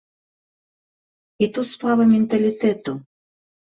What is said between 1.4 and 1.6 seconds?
І